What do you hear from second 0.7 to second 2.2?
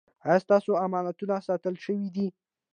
امانتونه ساتل شوي